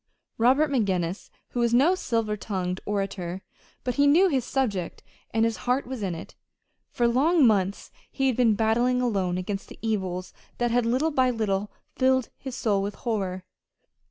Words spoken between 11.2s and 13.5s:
little filled his soul with horror.